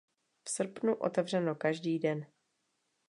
[0.43, 2.25] V srpnu otevřeno každý den.